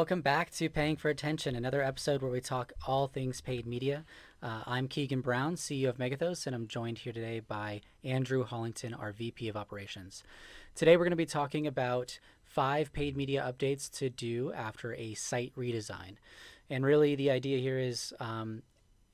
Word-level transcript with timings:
welcome 0.00 0.22
back 0.22 0.50
to 0.50 0.66
Paying 0.70 0.96
for 0.96 1.10
Attention, 1.10 1.54
another 1.54 1.82
episode 1.82 2.22
where 2.22 2.30
we 2.30 2.40
talk 2.40 2.72
all 2.86 3.06
things 3.06 3.42
paid 3.42 3.66
media. 3.66 4.06
Uh, 4.42 4.62
I'm 4.64 4.88
Keegan 4.88 5.20
Brown, 5.20 5.56
CEO 5.56 5.90
of 5.90 5.98
Megethos, 5.98 6.46
and 6.46 6.56
I'm 6.56 6.68
joined 6.68 6.96
here 6.96 7.12
today 7.12 7.40
by 7.40 7.82
Andrew 8.02 8.46
Hollington, 8.46 8.98
our 8.98 9.12
VP 9.12 9.50
of 9.50 9.58
Operations. 9.58 10.22
Today, 10.74 10.96
we're 10.96 11.04
going 11.04 11.10
to 11.10 11.16
be 11.16 11.26
talking 11.26 11.66
about 11.66 12.18
five 12.42 12.94
paid 12.94 13.14
media 13.14 13.44
updates 13.46 13.90
to 13.98 14.08
do 14.08 14.54
after 14.54 14.94
a 14.94 15.12
site 15.12 15.52
redesign. 15.54 16.14
And 16.70 16.82
really, 16.82 17.14
the 17.14 17.30
idea 17.30 17.58
here 17.58 17.78
is 17.78 18.14
um, 18.20 18.62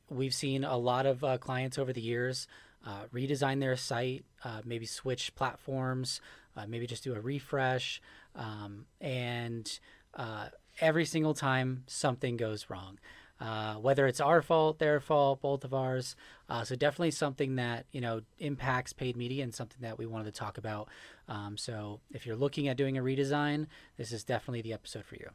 we've 0.09 0.35
seen 0.35 0.63
a 0.63 0.77
lot 0.77 1.05
of 1.05 1.25
uh, 1.25 1.39
clients 1.39 1.79
over 1.79 1.93
the 1.93 2.01
years 2.01 2.47
uh, 2.87 3.07
redesign 3.13 3.59
their 3.59 3.77
site, 3.77 4.25
uh, 4.45 4.61
maybe 4.65 4.87
switch 4.87 5.35
platforms, 5.35 6.21
uh, 6.57 6.65
maybe 6.69 6.87
just 6.87 7.03
do 7.03 7.13
a 7.13 7.21
refresh, 7.21 8.01
um, 8.37 8.87
and 9.01 9.81
uh, 10.15 10.47
every 10.81 11.05
single 11.05 11.35
time 11.35 11.85
something 11.87 12.37
goes 12.37 12.69
wrong. 12.71 12.99
Uh, 13.39 13.75
whether 13.75 14.07
it's 14.07 14.21
our 14.21 14.41
fault, 14.41 14.79
their 14.79 14.99
fault, 14.99 15.43
both 15.43 15.63
of 15.63 15.75
ours. 15.75 16.17
Uh, 16.49 16.65
so 16.65 16.75
definitely 16.75 17.11
something 17.11 17.57
that 17.57 17.85
you 17.93 18.01
know 18.01 18.23
impacts 18.39 18.95
paid 18.95 19.15
media 19.15 19.45
and 19.45 19.55
something 19.55 19.79
that 19.83 19.99
we 19.99 20.07
wanted 20.07 20.25
to 20.25 20.33
talk 20.33 20.57
about. 20.57 20.89
Um, 21.29 21.59
so 21.59 22.01
if 22.13 22.25
you're 22.25 22.37
looking 22.37 22.67
at 22.69 22.79
doing 22.79 22.97
a 22.97 23.03
redesign, 23.03 23.67
this 23.99 24.11
is 24.11 24.25
definitely 24.25 24.63
the 24.63 24.73
episode 24.73 25.05
for 25.05 25.17
you. 25.17 25.29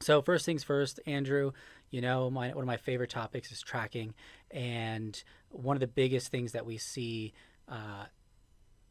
So 0.00 0.22
first 0.22 0.46
things 0.46 0.64
first, 0.64 1.00
Andrew. 1.06 1.52
You 1.90 2.00
know, 2.00 2.30
my, 2.30 2.48
one 2.48 2.62
of 2.62 2.66
my 2.66 2.76
favorite 2.78 3.10
topics 3.10 3.52
is 3.52 3.60
tracking, 3.60 4.14
and 4.50 5.22
one 5.50 5.76
of 5.76 5.80
the 5.80 5.86
biggest 5.86 6.28
things 6.28 6.52
that 6.52 6.64
we 6.64 6.78
see 6.78 7.34
uh, 7.68 8.06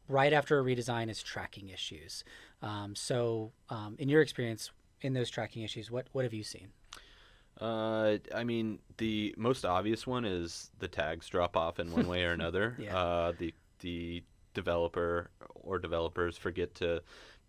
right 0.06 0.32
after 0.32 0.60
a 0.60 0.62
redesign 0.62 1.10
is 1.10 1.22
tracking 1.22 1.70
issues. 1.70 2.24
Um, 2.62 2.94
so, 2.94 3.52
um, 3.70 3.96
in 3.98 4.08
your 4.08 4.20
experience 4.20 4.70
in 5.02 5.12
those 5.14 5.30
tracking 5.30 5.62
issues, 5.62 5.90
what 5.90 6.08
what 6.12 6.24
have 6.24 6.34
you 6.34 6.42
seen? 6.44 6.68
Uh, 7.60 8.16
I 8.34 8.44
mean, 8.44 8.78
the 8.96 9.34
most 9.36 9.64
obvious 9.64 10.06
one 10.06 10.24
is 10.24 10.70
the 10.78 10.88
tags 10.88 11.28
drop 11.28 11.56
off 11.56 11.78
in 11.78 11.92
one 11.92 12.06
way 12.08 12.24
or 12.24 12.32
another. 12.40 12.76
Yeah. 12.78 12.96
Uh, 12.96 13.32
the 13.38 13.54
the 13.80 14.22
developer 14.54 15.30
or 15.54 15.78
developers 15.78 16.36
forget 16.36 16.74
to 16.76 17.02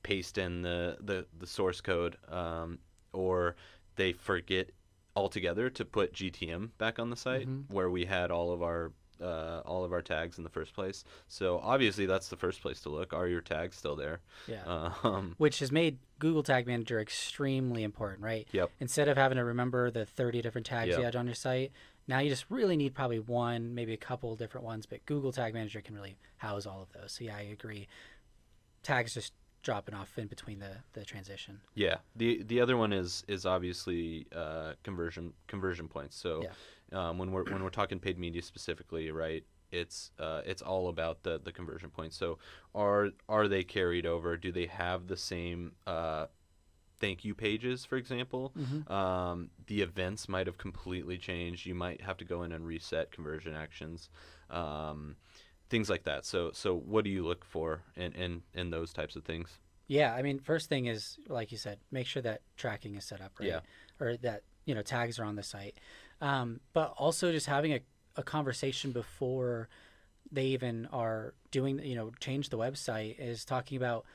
paste 0.03 0.37
in 0.37 0.61
the 0.61 0.97
the, 1.01 1.25
the 1.39 1.47
source 1.47 1.81
code, 1.81 2.17
um, 2.29 2.79
or 3.13 3.55
they 3.95 4.11
forget 4.13 4.71
altogether 5.15 5.69
to 5.69 5.83
put 5.85 6.13
GTM 6.13 6.69
back 6.77 6.97
on 6.99 7.09
the 7.09 7.15
site 7.17 7.47
Mhm. 7.47 7.69
where 7.69 7.89
we 7.89 8.05
had 8.05 8.31
all 8.31 8.51
of 8.53 8.61
our 8.63 8.91
uh, 9.21 9.61
all 9.65 9.83
of 9.83 9.91
our 9.93 10.01
tags 10.01 10.37
in 10.37 10.43
the 10.43 10.49
first 10.49 10.73
place. 10.73 11.03
So 11.27 11.59
obviously 11.63 12.05
that's 12.05 12.29
the 12.29 12.35
first 12.35 12.61
place 12.61 12.81
to 12.81 12.89
look. 12.89 13.13
Are 13.13 13.27
your 13.27 13.41
tags 13.41 13.77
still 13.77 13.95
there? 13.95 14.19
Yeah. 14.47 14.91
Um, 15.03 15.35
Which 15.37 15.59
has 15.59 15.71
made 15.71 15.97
Google 16.19 16.43
Tag 16.43 16.67
Manager 16.67 16.99
extremely 16.99 17.83
important, 17.83 18.21
right? 18.21 18.47
Yep. 18.51 18.71
Instead 18.79 19.07
of 19.07 19.17
having 19.17 19.37
to 19.37 19.43
remember 19.45 19.91
the 19.91 20.05
30 20.05 20.41
different 20.41 20.65
tags 20.67 20.89
Yep. 20.89 20.97
you 20.99 21.05
had 21.05 21.15
on 21.15 21.25
your 21.25 21.35
site, 21.35 21.71
now 22.07 22.19
you 22.19 22.29
just 22.29 22.45
really 22.49 22.75
need 22.77 22.93
probably 22.93 23.19
one, 23.19 23.73
maybe 23.75 23.93
a 23.93 23.97
couple 23.97 24.35
different 24.35 24.65
ones, 24.65 24.85
but 24.85 25.05
Google 25.05 25.31
Tag 25.31 25.53
Manager 25.53 25.81
can 25.81 25.95
really 25.95 26.17
house 26.37 26.65
all 26.65 26.81
of 26.81 26.91
those. 26.93 27.13
So 27.13 27.23
yeah, 27.25 27.37
I 27.37 27.41
agree. 27.41 27.87
Tags 28.83 29.13
just 29.13 29.33
dropping 29.61 29.95
off 29.95 30.17
in 30.17 30.27
between 30.27 30.59
the, 30.59 30.77
the 30.93 31.05
transition. 31.05 31.61
Yeah. 31.75 31.97
The 32.15 32.43
the 32.43 32.61
other 32.61 32.77
one 32.77 32.93
is 32.93 33.23
is 33.27 33.45
obviously 33.45 34.27
uh, 34.35 34.73
conversion 34.83 35.33
conversion 35.47 35.87
points. 35.87 36.15
So 36.15 36.43
um, 36.91 37.17
when 37.17 37.31
we're 37.31 37.45
when 37.45 37.63
we're 37.63 37.69
talking 37.69 37.99
paid 37.99 38.17
media 38.17 38.41
specifically, 38.41 39.11
right? 39.11 39.43
It's 39.71 40.11
uh, 40.19 40.41
it's 40.45 40.61
all 40.61 40.89
about 40.89 41.23
the 41.23 41.39
the 41.43 41.51
conversion 41.51 41.89
points. 41.89 42.17
So 42.17 42.39
are 42.75 43.09
are 43.29 43.47
they 43.47 43.63
carried 43.63 44.05
over? 44.05 44.35
Do 44.37 44.51
they 44.51 44.65
have 44.65 45.07
the 45.07 45.17
same 45.17 45.73
uh, 45.87 46.25
thank 46.99 47.25
you 47.25 47.33
pages, 47.33 47.83
for 47.83 47.97
example? 47.97 48.53
Mm-hmm. 48.57 48.91
Um, 48.91 49.49
the 49.67 49.81
events 49.81 50.29
might 50.29 50.47
have 50.47 50.57
completely 50.57 51.17
changed. 51.17 51.65
You 51.65 51.75
might 51.75 52.01
have 52.01 52.17
to 52.17 52.25
go 52.25 52.43
in 52.43 52.51
and 52.51 52.65
reset 52.65 53.11
conversion 53.11 53.55
actions, 53.55 54.09
um, 54.49 55.15
things 55.71 55.89
like 55.89 56.03
that. 56.03 56.25
So 56.25 56.51
so 56.53 56.75
what 56.75 57.03
do 57.03 57.09
you 57.09 57.25
look 57.25 57.43
for 57.43 57.81
in 57.95 58.11
in, 58.13 58.41
in 58.53 58.69
those 58.69 58.93
types 58.93 59.15
of 59.15 59.23
things? 59.23 59.57
Yeah, 59.87 60.13
I 60.13 60.21
mean, 60.21 60.39
first 60.39 60.69
thing 60.69 60.85
is 60.85 61.17
like 61.27 61.51
you 61.51 61.57
said, 61.57 61.79
make 61.91 62.05
sure 62.05 62.21
that 62.21 62.41
tracking 62.55 62.95
is 62.95 63.05
set 63.05 63.21
up 63.21 63.31
right, 63.39 63.49
Yeah. 63.49 63.59
or 63.99 64.17
that 64.17 64.43
you 64.65 64.75
know 64.75 64.83
tags 64.83 65.17
are 65.17 65.25
on 65.25 65.35
the 65.35 65.43
site. 65.43 65.79
Um, 66.21 66.59
but 66.73 66.93
also 66.97 67.31
just 67.31 67.47
having 67.47 67.73
a, 67.73 67.79
a 68.15 68.21
conversation 68.23 68.91
before 68.91 69.69
they 70.31 70.45
even 70.47 70.85
are 70.93 71.33
doing, 71.49 71.79
you 71.79 71.95
know, 71.95 72.11
change 72.19 72.49
the 72.49 72.57
website 72.57 73.15
is 73.19 73.43
talking 73.43 73.75
about 73.77 74.05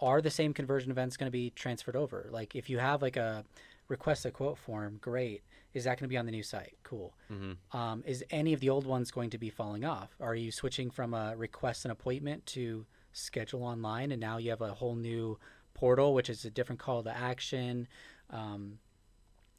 are 0.00 0.20
the 0.22 0.30
same 0.30 0.54
conversion 0.54 0.90
events 0.90 1.16
going 1.16 1.26
to 1.26 1.32
be 1.32 1.50
transferred 1.50 1.96
over? 1.96 2.28
Like 2.30 2.54
if 2.54 2.70
you 2.70 2.78
have 2.78 3.02
like 3.02 3.16
a 3.16 3.44
request 3.88 4.24
a 4.26 4.30
quote 4.30 4.58
form, 4.58 4.98
great. 5.00 5.42
Is 5.74 5.84
that 5.84 5.98
going 5.98 6.04
to 6.04 6.08
be 6.08 6.16
on 6.16 6.26
the 6.26 6.32
new 6.32 6.42
site? 6.42 6.76
Cool. 6.82 7.14
Mm-hmm. 7.32 7.76
Um, 7.76 8.02
is 8.06 8.24
any 8.30 8.52
of 8.52 8.60
the 8.60 8.68
old 8.68 8.86
ones 8.86 9.10
going 9.10 9.30
to 9.30 9.38
be 9.38 9.50
falling 9.50 9.84
off? 9.84 10.16
Are 10.20 10.34
you 10.34 10.52
switching 10.52 10.90
from 10.90 11.14
a 11.14 11.34
request 11.36 11.84
an 11.84 11.90
appointment 11.90 12.44
to 12.46 12.86
schedule 13.12 13.62
online, 13.62 14.12
and 14.12 14.20
now 14.20 14.38
you 14.38 14.50
have 14.50 14.60
a 14.60 14.74
whole 14.74 14.94
new 14.94 15.38
portal, 15.74 16.14
which 16.14 16.30
is 16.30 16.44
a 16.44 16.50
different 16.50 16.80
call 16.80 17.02
to 17.02 17.16
action, 17.16 17.86
um, 18.30 18.78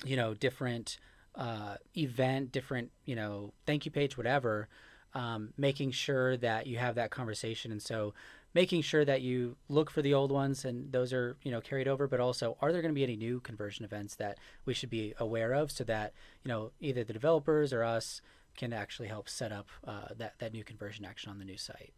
you 0.05 0.15
know, 0.15 0.33
different 0.33 0.97
uh, 1.35 1.75
event, 1.97 2.51
different 2.51 2.91
you 3.05 3.15
know, 3.15 3.53
thank 3.65 3.85
you 3.85 3.91
page, 3.91 4.17
whatever. 4.17 4.67
Um, 5.15 5.53
making 5.57 5.91
sure 5.91 6.37
that 6.37 6.65
you 6.65 6.77
have 6.79 6.95
that 6.95 7.11
conversation, 7.11 7.71
and 7.71 7.81
so 7.81 8.15
making 8.53 8.81
sure 8.81 9.03
that 9.03 9.21
you 9.21 9.55
look 9.69 9.89
for 9.89 10.01
the 10.01 10.13
old 10.13 10.31
ones 10.31 10.65
and 10.65 10.91
those 10.91 11.11
are 11.13 11.37
you 11.43 11.51
know 11.51 11.61
carried 11.61 11.87
over 11.87 12.07
but 12.07 12.19
also 12.19 12.57
are 12.61 12.71
there 12.71 12.81
going 12.81 12.93
to 12.93 12.95
be 12.95 13.03
any 13.03 13.15
new 13.15 13.39
conversion 13.39 13.83
events 13.83 14.15
that 14.15 14.37
we 14.65 14.73
should 14.73 14.89
be 14.89 15.13
aware 15.19 15.53
of 15.53 15.71
so 15.71 15.83
that 15.83 16.13
you 16.43 16.49
know 16.49 16.71
either 16.79 17.03
the 17.03 17.13
developers 17.13 17.73
or 17.73 17.83
us 17.83 18.21
can 18.55 18.71
actually 18.71 19.07
help 19.07 19.27
set 19.27 19.51
up 19.51 19.67
uh, 19.87 20.09
that 20.15 20.33
that 20.39 20.53
new 20.53 20.63
conversion 20.63 21.05
action 21.05 21.31
on 21.31 21.39
the 21.39 21.45
new 21.45 21.57
site 21.57 21.93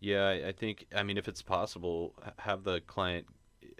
Yeah, 0.00 0.26
I, 0.28 0.48
I 0.48 0.52
think. 0.52 0.86
I 0.94 1.02
mean, 1.02 1.18
if 1.18 1.26
it's 1.26 1.42
possible, 1.42 2.14
have 2.38 2.62
the 2.62 2.80
client 2.82 3.26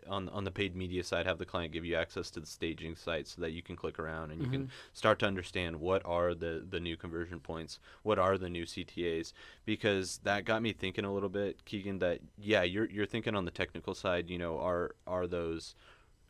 on 0.08 0.28
on 0.30 0.44
the 0.44 0.50
paid 0.50 0.74
media 0.74 1.04
side 1.04 1.26
have 1.26 1.38
the 1.38 1.44
client 1.46 1.72
give 1.72 1.84
you 1.84 1.94
access 1.96 2.30
to 2.30 2.41
the 2.41 2.46
staging 2.46 2.96
site 2.96 3.26
so 3.28 3.41
that 3.42 3.52
you 3.52 3.62
can 3.62 3.76
click 3.76 3.98
around 3.98 4.30
and 4.30 4.42
you 4.42 4.48
can 4.48 4.70
start 4.92 5.19
to 5.20 5.26
understand 5.26 5.76
what 5.80 6.02
are 6.04 6.34
the 6.34 6.64
the 6.69 6.80
new 6.80 6.96
conversion 6.96 7.41
points, 7.41 7.78
what 8.02 8.19
are 8.19 8.36
the 8.38 8.48
new 8.48 8.64
CTAs, 8.64 9.32
because 9.64 10.19
that 10.24 10.44
got 10.44 10.62
me 10.62 10.72
thinking 10.72 11.04
a 11.04 11.12
little 11.12 11.28
bit, 11.28 11.64
Keegan. 11.64 11.98
That 11.98 12.20
yeah, 12.38 12.62
you're 12.62 12.88
you're 12.91 13.06
thinking 13.06 13.34
on 13.34 13.44
the 13.44 13.50
technical 13.50 13.94
side. 13.94 14.28
You 14.30 14.38
know, 14.38 14.58
are 14.58 14.92
are 15.06 15.26
those 15.26 15.74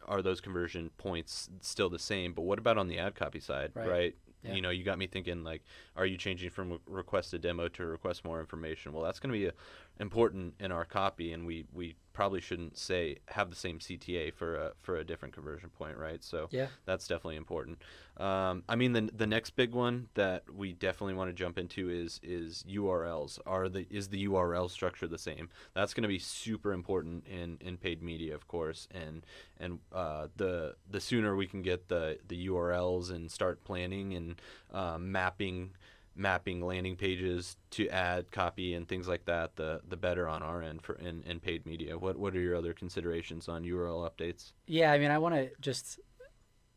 are 0.07 0.23
those 0.23 0.41
conversion 0.41 0.91
points 0.99 1.49
still 1.61 1.89
the 1.91 1.99
same? 1.99 2.33
But 2.33 2.43
what 2.43 2.59
about 2.59 2.79
on 2.79 2.89
the 2.89 2.99
ad 2.99 3.15
copy 3.15 3.41
side, 3.41 3.73
Right. 3.75 3.89
right? 3.89 4.15
Yeah. 4.45 4.55
You 4.55 4.63
know, 4.63 4.71
you 4.71 4.85
got 4.85 4.99
me 4.99 5.09
thinking 5.09 5.43
like, 5.43 5.63
are 5.97 6.07
you 6.07 6.17
changing 6.17 6.51
from 6.51 6.79
request 6.87 7.35
a 7.35 7.39
demo 7.41 7.67
to 7.71 7.85
request 7.85 8.25
more 8.25 8.39
information? 8.39 8.93
Well, 8.93 9.03
that's 9.03 9.19
going 9.19 9.33
to 9.33 9.39
be 9.39 9.49
uh 9.49 9.53
important 10.01 10.55
in 10.61 10.73
our 10.73 10.85
copy, 10.85 11.33
and 11.33 11.47
we, 11.47 11.65
we 11.73 11.97
probably 12.19 12.41
shouldn't 12.41 12.77
say 12.77 13.17
have 13.29 13.49
the 13.49 13.55
same 13.55 13.79
CTA 13.79 14.35
for 14.35 14.57
a 14.57 14.73
for 14.81 14.97
a 14.97 15.05
different 15.05 15.33
conversion 15.33 15.71
point, 15.71 15.97
right? 15.97 16.25
So 16.25 16.49
yeah 16.51 16.67
that's 16.85 17.07
definitely 17.07 17.37
important. 17.37 17.79
Um, 18.17 18.65
I 18.69 18.75
mean, 18.75 18.93
the 18.93 19.09
the 19.17 19.27
next 19.29 19.51
big 19.51 19.73
one 19.73 20.09
that 20.15 20.43
we 20.53 20.73
definitely 20.73 21.15
want 21.15 21.31
to 21.31 21.33
jump 21.33 21.59
into 21.59 21.89
is 21.89 22.19
is 22.25 22.65
URLs. 22.69 23.39
Are 23.47 23.69
the 23.69 23.87
is 23.89 24.09
the 24.09 24.27
URL 24.27 24.69
structure 24.69 25.07
the 25.07 25.17
same? 25.17 25.49
That's 25.75 25.95
going 25.95 26.03
to 26.03 26.09
be 26.09 26.19
super 26.19 26.73
important 26.73 27.25
in, 27.29 27.59
in 27.61 27.77
paid 27.77 28.03
media, 28.03 28.35
of 28.35 28.49
course, 28.49 28.89
and 28.91 29.25
and 29.61 29.79
uh, 29.93 30.27
the 30.37 30.75
the 30.91 31.01
sooner 31.01 31.37
we 31.37 31.47
can 31.47 31.63
get 31.63 31.89
the 31.89 32.19
the 32.27 32.49
URLs 32.49 33.13
and 33.13 33.31
start 33.31 33.63
planning 33.63 34.15
and 34.15 34.41
um, 34.73 35.13
mapping 35.13 35.71
mapping 36.19 36.61
landing 36.61 36.97
pages 36.97 37.57
to 37.71 37.89
ad 37.89 38.31
copy 38.33 38.75
and 38.75 38.89
things 38.89 39.07
like 39.07 39.25
that, 39.27 39.57
the 39.57 39.81
the 39.89 39.97
better 39.97 40.29
on 40.29 40.43
our 40.43 40.61
end 40.63 40.83
for 40.83 40.95
in, 40.97 41.23
in 41.23 41.39
paid 41.41 41.65
media. 41.65 41.97
What 41.97 42.19
what 42.19 42.35
are 42.35 42.41
your 42.41 42.57
other 42.57 42.73
considerations 42.75 43.49
on 43.49 43.63
URL 43.65 44.11
updates? 44.11 44.53
yeah 44.67 44.93
i 44.93 44.99
mean 44.99 45.11
i 45.11 45.19
want 45.19 45.35
to 45.35 45.49
just 45.61 45.99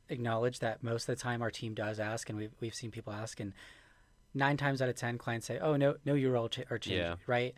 acknowledge 0.10 0.60
that 0.60 0.84
most 0.84 1.08
of 1.08 1.16
the 1.16 1.22
time 1.22 1.42
our 1.42 1.52
team 1.52 1.74
does 1.74 2.00
ask 2.00 2.30
and 2.30 2.38
we've, 2.38 2.52
we've 2.60 2.76
seen 2.76 2.92
people 2.92 3.14
ask 3.14 3.40
and 3.40 3.54
nine 4.34 4.58
times 4.58 4.82
out 4.82 4.90
of 4.90 4.96
ten 4.96 5.18
clients 5.18 5.48
say 5.48 5.58
oh 5.60 5.76
no 5.76 5.96
no 6.06 6.14
url 6.14 6.50
ch- 6.50 6.70
or 6.70 6.78
change 6.78 6.98
Yeah. 7.00 7.16
right 7.28 7.54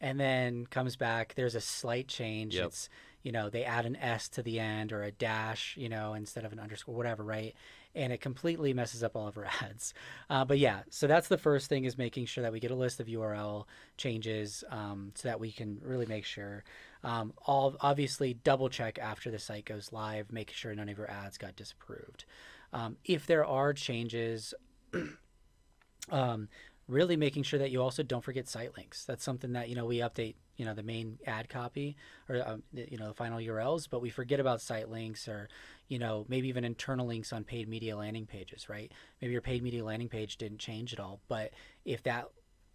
and 0.00 0.18
then 0.18 0.66
comes 0.66 0.96
back 0.96 1.34
there's 1.36 1.54
a 1.54 1.60
slight 1.60 2.08
change 2.08 2.54
Yep. 2.54 2.66
it's 2.66 2.88
you 3.22 3.32
know 3.32 3.50
they 3.50 3.64
add 3.64 3.84
an 3.84 3.96
s 3.96 4.28
to 4.30 4.42
the 4.42 4.58
end 4.58 4.92
or 4.92 5.02
a 5.02 5.10
dash 5.12 5.74
you 5.76 5.88
know 5.88 6.14
instead 6.14 6.44
of 6.44 6.52
an 6.52 6.58
underscore 6.60 6.94
whatever 6.94 7.22
right 7.24 7.54
and 7.98 8.12
it 8.12 8.20
completely 8.20 8.72
messes 8.72 9.02
up 9.02 9.16
all 9.16 9.28
of 9.28 9.36
our 9.36 9.46
ads. 9.62 9.92
Uh, 10.30 10.44
but 10.44 10.58
yeah 10.58 10.80
so 10.90 11.06
that's 11.06 11.28
the 11.28 11.36
first 11.38 11.68
thing 11.68 11.84
is 11.84 11.98
making 11.98 12.26
sure 12.26 12.42
that 12.42 12.52
we 12.52 12.60
get 12.60 12.70
a 12.70 12.74
list 12.74 13.00
of 13.00 13.06
url 13.08 13.64
changes 13.96 14.64
um, 14.70 15.12
so 15.14 15.28
that 15.28 15.40
we 15.40 15.52
can 15.52 15.78
really 15.82 16.06
make 16.06 16.24
sure. 16.24 16.64
Um, 17.04 17.32
all 17.46 17.76
obviously 17.80 18.34
double 18.34 18.68
check 18.68 18.98
after 18.98 19.30
the 19.30 19.38
site 19.38 19.64
goes 19.64 19.92
live 19.92 20.32
make 20.32 20.50
sure 20.50 20.74
none 20.74 20.88
of 20.88 20.96
your 20.96 21.10
ads 21.10 21.38
got 21.38 21.56
disapproved. 21.56 22.24
Um, 22.72 22.96
if 23.04 23.26
there 23.26 23.44
are 23.44 23.72
changes 23.72 24.54
um, 26.10 26.48
really 26.86 27.16
making 27.16 27.42
sure 27.42 27.58
that 27.58 27.70
you 27.70 27.82
also 27.82 28.02
don't 28.02 28.24
forget 28.24 28.48
site 28.48 28.76
links. 28.76 29.04
That's 29.04 29.22
something 29.24 29.52
that 29.52 29.68
you 29.68 29.74
know 29.74 29.86
we 29.86 29.98
update 29.98 30.34
you 30.58 30.66
know 30.66 30.74
the 30.74 30.82
main 30.82 31.18
ad 31.26 31.48
copy 31.48 31.96
or 32.28 32.42
um, 32.46 32.62
you 32.74 32.98
know 32.98 33.08
the 33.08 33.14
final 33.14 33.38
URLs, 33.38 33.88
but 33.88 34.02
we 34.02 34.10
forget 34.10 34.40
about 34.40 34.60
site 34.60 34.90
links 34.90 35.26
or 35.26 35.48
you 35.88 35.98
know 35.98 36.26
maybe 36.28 36.48
even 36.48 36.64
internal 36.64 37.06
links 37.06 37.32
on 37.32 37.44
paid 37.44 37.68
media 37.68 37.96
landing 37.96 38.26
pages, 38.26 38.68
right? 38.68 38.92
Maybe 39.22 39.32
your 39.32 39.40
paid 39.40 39.62
media 39.62 39.84
landing 39.84 40.08
page 40.08 40.36
didn't 40.36 40.58
change 40.58 40.92
at 40.92 41.00
all, 41.00 41.20
but 41.28 41.52
if 41.86 42.02
that 42.02 42.26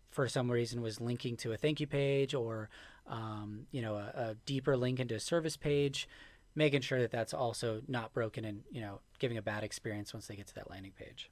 for 0.10 0.28
some 0.28 0.50
reason 0.50 0.82
was 0.82 1.02
linking 1.02 1.36
to 1.38 1.52
a 1.52 1.58
thank 1.58 1.80
you 1.80 1.88
page 1.88 2.34
or 2.34 2.70
um, 3.08 3.68
you 3.72 3.82
know 3.82 3.96
a, 3.96 4.14
a 4.16 4.36
deeper 4.46 4.78
link 4.78 5.00
into 5.00 5.16
a 5.16 5.20
service 5.20 5.58
page 5.58 6.08
making 6.56 6.82
sure 6.82 7.02
that 7.02 7.12
that's 7.12 7.34
also 7.34 7.82
not 7.88 8.14
broken 8.14 8.46
and 8.46 8.62
you 8.72 8.80
know 8.80 9.02
giving 9.20 9.38
a 9.38 9.42
bad 9.42 9.64
experience 9.64 10.14
once 10.14 10.28
they 10.28 10.36
get 10.36 10.48
to 10.48 10.56
that 10.56 10.70
landing 10.70 10.94
page 10.98 11.30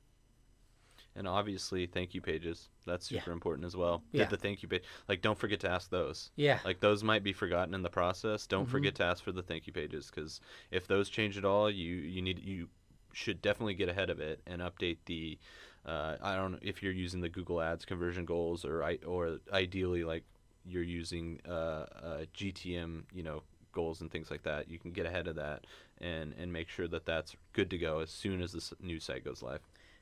and 1.16 1.28
obviously 1.28 1.86
thank 1.86 2.14
you 2.14 2.22
pages 2.22 2.70
that's 2.86 3.08
super 3.08 3.32
Yeah. 3.32 3.34
important 3.34 3.66
as 3.66 3.76
well 3.76 4.04
Yeah. 4.12 4.26
the, 4.26 4.36
the 4.36 4.42
thank 4.42 4.64
you 4.64 4.70
page 4.70 4.84
like 5.08 5.22
don't 5.22 5.38
forget 5.38 5.60
to 5.62 5.70
ask 5.70 5.90
those 5.90 6.32
yeah 6.36 6.60
like 6.64 6.80
those 6.80 7.04
might 7.04 7.24
be 7.24 7.34
forgotten 7.34 7.74
in 7.74 7.82
the 7.84 7.90
process 7.90 8.48
don't 8.48 8.68
Mhm. 8.68 8.72
forget 8.72 8.96
to 8.96 9.04
ask 9.04 9.24
for 9.24 9.32
the 9.32 9.44
thank 9.44 9.68
you 9.68 9.74
pages 9.74 10.10
because 10.14 10.40
if 10.72 10.88
those 10.88 11.10
change 11.10 11.38
at 11.38 11.46
all 11.46 11.70
you 11.70 11.96
you 11.96 12.22
need 12.22 12.40
you 12.40 12.70
should 13.14 13.42
definitely 13.42 13.74
get 13.74 13.90
ahead 13.90 14.10
of 14.10 14.20
it 14.20 14.42
and 14.48 14.62
update 14.62 14.98
the 15.06 15.38
uh, 15.86 16.16
i 16.22 16.36
don't 16.36 16.54
know 16.54 16.60
if 16.62 16.82
you're 16.82 16.94
using 16.94 17.20
the 17.22 17.30
google 17.30 17.62
ads 17.62 17.84
conversion 17.84 18.24
goals 18.26 18.64
or 18.64 18.84
i 18.84 18.98
or 19.06 19.40
ideally 19.52 20.04
like 20.04 20.24
you're 20.66 20.84
using 20.84 21.40
uh, 21.48 21.52
uh, 21.52 22.26
gtm 22.38 23.04
you 23.14 23.24
know 23.24 23.42
goals 23.74 24.02
and 24.02 24.12
things 24.12 24.30
like 24.30 24.44
that 24.44 24.70
you 24.70 24.78
can 24.78 24.92
get 24.92 25.06
ahead 25.06 25.28
of 25.28 25.36
that 25.36 25.66
and 26.00 26.34
and 26.38 26.52
make 26.54 26.70
sure 26.70 26.88
that 26.88 27.06
that's 27.06 27.36
good 27.54 27.70
to 27.70 27.78
go 27.78 28.00
as 28.00 28.10
soon 28.12 28.42
as 28.42 28.52
this 28.54 28.74
new 28.82 29.00
site 29.00 29.24
goes 29.26 29.42
live 29.42 29.62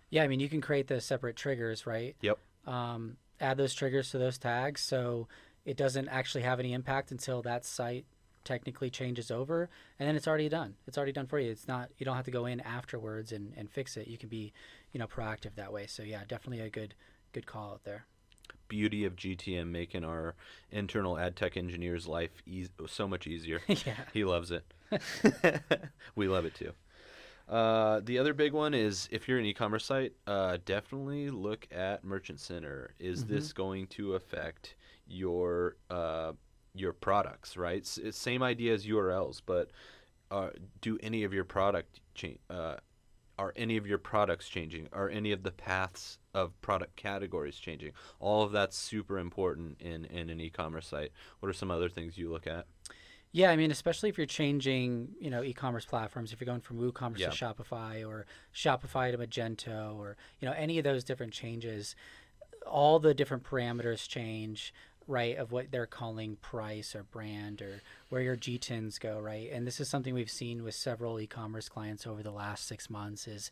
yeah 0.09 0.23
i 0.23 0.27
mean 0.27 0.39
you 0.39 0.49
can 0.49 0.61
create 0.61 0.87
the 0.87 1.01
separate 1.01 1.35
triggers 1.35 1.85
right? 1.85 2.15
Yep. 2.21 2.37
um, 2.67 3.17
add 3.39 3.57
those 3.57 3.73
triggers 3.73 4.11
to 4.11 4.17
those 4.17 4.37
tags 4.37 4.81
so 4.81 5.27
it 5.65 5.77
doesn't 5.77 6.07
actually 6.09 6.43
have 6.43 6.59
any 6.59 6.73
impact 6.73 7.11
until 7.11 7.41
that 7.41 7.65
site 7.65 8.05
technically 8.43 8.89
changes 8.89 9.29
over 9.29 9.69
and 9.99 10.07
then 10.07 10.15
it's 10.15 10.27
already 10.27 10.49
done. 10.49 10.75
It's 10.87 10.97
already 10.97 11.11
done 11.11 11.27
for 11.27 11.39
you. 11.39 11.51
It's 11.51 11.67
not 11.67 11.89
you 11.97 12.05
don't 12.05 12.15
have 12.15 12.25
to 12.25 12.31
go 12.31 12.45
in 12.45 12.59
afterwards 12.61 13.31
and, 13.31 13.53
and 13.55 13.69
fix 13.69 13.97
it. 13.97 14.07
You 14.07 14.17
can 14.17 14.29
be 14.29 14.53
you 14.91 14.99
know 14.99 15.07
proactive 15.07 15.55
that 15.55 15.71
way. 15.71 15.85
So 15.87 16.03
yeah 16.03 16.21
definitely 16.27 16.61
a 16.65 16.69
good 16.69 16.95
good 17.33 17.45
call 17.45 17.71
out 17.71 17.83
there. 17.83 18.05
Beauty 18.67 19.05
of 19.05 19.15
gtm 19.15 19.67
making 19.67 20.03
our 20.03 20.35
internal 20.71 21.17
ad 21.17 21.35
tech 21.35 21.57
engineers 21.57 22.07
life 22.07 22.31
eas 22.47 22.69
so 22.87 23.07
much 23.07 23.27
easier. 23.27 23.61
Yeah. 23.67 23.93
He 24.13 24.23
loves 24.23 24.51
it. 24.51 24.63
we 26.15 26.27
love 26.27 26.45
it 26.45 26.55
too. 26.55 26.71
Uh, 27.49 27.99
the 28.03 28.19
other 28.19 28.33
big 28.33 28.53
one 28.53 28.73
is 28.75 29.09
if 29.11 29.27
you're 29.27 29.39
an 29.39 29.45
e-commerce 29.45 29.85
site, 29.85 30.13
uh, 30.27 30.57
definitely 30.65 31.29
look 31.31 31.67
at 31.71 32.03
Merchant 32.03 32.39
Center. 32.39 32.93
Is 32.99 33.25
this 33.25 33.53
going 33.53 33.87
to 33.87 34.13
affect 34.13 34.75
your 35.07 35.77
uh, 35.89 36.33
your 36.75 36.93
products? 36.93 37.57
Right, 37.57 37.81
S- 37.81 37.99
same 38.11 38.43
idea 38.43 38.73
as 38.73 38.85
URLs, 38.85 39.41
but 39.43 39.71
uh, 40.29 40.49
do 40.81 40.99
any 41.01 41.23
of 41.23 41.33
your 41.33 41.43
product 41.43 42.01
change? 42.13 42.37
Uh, 42.49 42.75
are 43.39 43.53
any 43.55 43.77
of 43.77 43.87
your 43.87 43.97
products 43.97 44.49
changing? 44.49 44.89
Are 44.91 45.09
any 45.09 45.31
of 45.31 45.43
the 45.43 45.51
paths 45.51 46.19
of 46.33 46.59
product 46.61 46.97
categories 46.97 47.55
changing? 47.55 47.93
All 48.19 48.43
of 48.43 48.51
that's 48.51 48.77
super 48.77 49.17
important 49.17 49.79
in, 49.79 50.03
in 50.05 50.29
an 50.29 50.41
e-commerce 50.41 50.87
site. 50.87 51.11
What 51.39 51.47
are 51.47 51.53
some 51.53 51.71
other 51.71 51.87
things 51.87 52.17
you 52.17 52.29
look 52.29 52.47
at? 52.47 52.67
Yeah, 53.31 53.51
I 53.51 53.55
mean, 53.55 53.69
especially 53.69 54.09
if 54.09 54.17
you're 54.17 54.25
changing, 54.25 55.09
you 55.19 55.29
know, 55.29 55.43
e-commerce 55.43 55.85
platforms, 55.85 56.33
if 56.33 56.41
you're 56.41 56.47
going 56.47 56.61
from 56.61 56.79
WooCommerce 56.79 57.19
Yeah. 57.19 57.29
to 57.29 57.35
Shopify 57.35 58.07
or 58.07 58.25
Shopify 58.53 59.11
to 59.11 59.17
Magento 59.19 59.95
or, 59.95 60.17
you 60.39 60.47
know, 60.47 60.53
any 60.55 60.79
of 60.79 60.83
those 60.83 61.03
different 61.03 61.31
changes, 61.31 61.95
all 62.65 62.99
the 62.99 63.13
different 63.13 63.43
parameters 63.43 64.07
change, 64.07 64.73
right, 65.05 65.37
of 65.37 65.51
what 65.51 65.71
they're 65.71 65.85
calling 65.85 66.37
price 66.37 66.95
or 66.95 67.03
brand 67.03 67.61
or 67.61 67.81
where 68.09 68.21
your 68.21 68.35
GTINs 68.35 68.99
go, 68.99 69.19
right? 69.19 69.49
And 69.51 69.65
this 69.65 69.79
is 69.79 69.87
something 69.87 70.13
we've 70.13 70.29
seen 70.31 70.63
with 70.63 70.73
several 70.75 71.19
e-commerce 71.19 71.69
clients 71.69 72.07
over 72.07 72.23
the 72.23 72.31
last 72.31 72.65
six 72.67 72.89
months 72.89 73.27
is, 73.27 73.51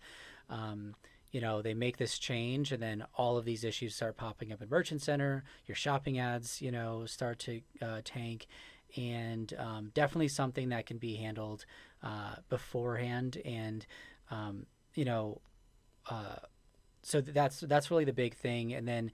um, 0.49 0.95
you 1.31 1.41
know, 1.41 1.61
they 1.61 1.73
make 1.73 1.97
this 1.97 2.17
change 2.17 2.71
and 2.71 2.81
then 2.81 3.05
all 3.15 3.37
of 3.37 3.45
these 3.45 3.63
issues 3.63 3.95
start 3.95 4.17
popping 4.17 4.51
up 4.51 4.61
in 4.61 4.69
Merchant 4.69 5.01
Center. 5.01 5.43
Your 5.67 5.75
shopping 5.75 6.17
ads, 6.17 6.61
you 6.61 6.71
know, 6.71 7.05
start 7.05 7.37
to 7.39 7.61
uh, 7.81 8.01
tank 8.03 8.47
and 8.95 9.53
um, 9.57 9.91
definitely 9.93 10.27
something 10.29 10.69
that 10.69 10.85
can 10.85 10.97
be 10.97 11.15
handled 11.15 11.65
uh, 12.03 12.35
beforehand 12.49 13.37
and 13.45 13.85
um, 14.31 14.65
you 14.95 15.05
know 15.05 15.41
uh, 16.09 16.35
so 17.03 17.21
that's 17.21 17.59
that's 17.61 17.91
really 17.91 18.05
the 18.05 18.13
big 18.13 18.35
thing 18.35 18.73
and 18.73 18.87
then 18.87 19.11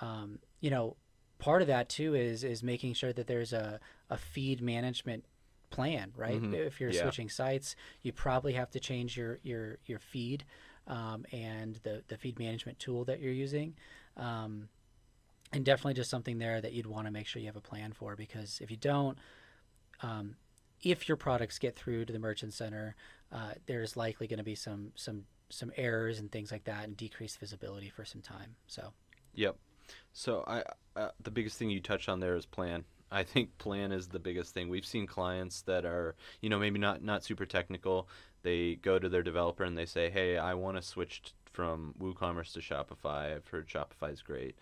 um, 0.00 0.38
you 0.60 0.70
know 0.70 0.96
part 1.38 1.62
of 1.62 1.68
that 1.68 1.88
too 1.88 2.14
is 2.14 2.44
is 2.44 2.62
making 2.62 2.94
sure 2.94 3.12
that 3.12 3.26
there's 3.26 3.52
a, 3.52 3.80
a 4.10 4.16
feed 4.16 4.60
management 4.60 5.24
plan 5.70 6.12
right 6.16 6.40
Mhm. 6.42 6.54
if 6.54 6.80
you're 6.80 6.92
Yeah. 6.92 7.02
switching 7.02 7.28
sites 7.28 7.74
you 8.02 8.12
probably 8.12 8.52
have 8.52 8.70
to 8.70 8.78
change 8.80 9.16
your 9.16 9.38
your 9.42 9.78
your 9.86 9.98
feed 9.98 10.44
um, 10.86 11.24
and 11.32 11.80
the 11.82 12.02
the 12.08 12.16
feed 12.16 12.38
management 12.38 12.78
tool 12.78 13.04
that 13.06 13.20
you're 13.20 13.32
using 13.32 13.74
um, 14.16 14.68
and 15.54 15.64
definitely 15.64 15.94
just 15.94 16.10
something 16.10 16.38
there 16.38 16.60
that 16.60 16.72
you'd 16.72 16.86
want 16.86 17.06
to 17.06 17.12
make 17.12 17.26
sure 17.26 17.40
you 17.40 17.46
have 17.46 17.56
a 17.56 17.60
plan 17.60 17.92
for 17.92 18.16
because 18.16 18.60
if 18.60 18.70
you 18.70 18.76
don't 18.76 19.18
um, 20.02 20.36
if 20.82 21.08
your 21.08 21.16
products 21.16 21.58
get 21.58 21.76
through 21.76 22.04
to 22.04 22.12
the 22.12 22.18
merchant 22.18 22.52
center 22.52 22.94
uh, 23.32 23.52
there's 23.66 23.96
likely 23.96 24.26
going 24.26 24.38
to 24.38 24.44
be 24.44 24.54
some 24.54 24.92
some 24.94 25.24
some 25.50 25.70
errors 25.76 26.18
and 26.18 26.32
things 26.32 26.50
like 26.50 26.64
that 26.64 26.84
and 26.84 26.96
decreased 26.96 27.38
visibility 27.38 27.88
for 27.88 28.04
some 28.04 28.20
time 28.20 28.56
so 28.66 28.92
Yep. 29.34 29.56
So 30.12 30.44
I 30.46 30.62
uh, 30.96 31.10
the 31.22 31.30
biggest 31.30 31.58
thing 31.58 31.70
you 31.70 31.80
touched 31.80 32.08
on 32.08 32.20
there 32.20 32.36
is 32.36 32.46
plan. 32.46 32.84
I 33.10 33.22
think 33.22 33.56
plan 33.58 33.92
is 33.92 34.08
the 34.08 34.18
biggest 34.18 34.54
thing. 34.54 34.68
We've 34.68 34.86
seen 34.86 35.06
clients 35.06 35.62
that 35.62 35.84
are, 35.84 36.16
you 36.40 36.48
know, 36.48 36.58
maybe 36.58 36.78
not 36.78 37.02
not 37.02 37.24
super 37.24 37.46
technical. 37.46 38.08
They 38.42 38.76
go 38.76 38.98
to 38.98 39.08
their 39.08 39.22
developer 39.22 39.64
and 39.64 39.76
they 39.76 39.86
say, 39.86 40.10
"Hey, 40.10 40.36
I 40.38 40.54
want 40.54 40.76
to 40.76 40.82
switch 40.82 41.22
from 41.52 41.94
WooCommerce 42.00 42.52
to 42.54 42.60
Shopify. 42.60 43.34
I've 43.34 43.48
heard 43.48 43.68
Shopify 43.68 44.12
is 44.12 44.22
great." 44.22 44.56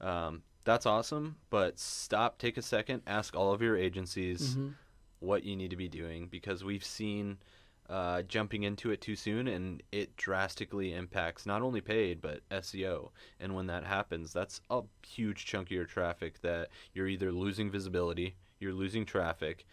Um, 0.00 0.42
that's 0.64 0.86
awesome, 0.86 1.36
but 1.50 1.78
stop, 1.78 2.38
take 2.38 2.56
a 2.56 2.62
second, 2.62 3.02
ask 3.06 3.34
all 3.36 3.52
of 3.52 3.62
your 3.62 3.76
agencies 3.76 4.56
Mhm. 4.56 4.74
what 5.20 5.44
you 5.44 5.56
need 5.56 5.70
to 5.70 5.76
be 5.76 5.88
doing 5.88 6.28
because 6.28 6.64
we've 6.64 6.84
seen 6.84 7.38
uh, 7.88 8.22
jumping 8.22 8.62
into 8.62 8.92
it 8.92 9.00
too 9.00 9.16
soon 9.16 9.48
and 9.48 9.82
it 9.90 10.14
drastically 10.16 10.92
impacts 10.92 11.44
not 11.44 11.60
only 11.60 11.80
paid 11.80 12.20
but 12.20 12.40
SEO. 12.48 13.10
And 13.40 13.52
when 13.56 13.66
that 13.66 13.82
happens, 13.84 14.32
that's 14.32 14.60
a 14.70 14.82
huge 15.04 15.44
chunk 15.44 15.68
of 15.68 15.72
your 15.72 15.86
traffic 15.86 16.40
that 16.42 16.68
you're 16.94 17.08
either 17.08 17.32
losing 17.32 17.68
visibility, 17.68 18.36
you're 18.60 18.72
losing 18.74 19.04
traffic, 19.04 19.66